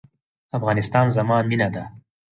[0.57, 1.83] افغانستان زما مینه ده؟